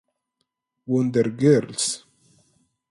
[0.87, 2.01] Wonder Girls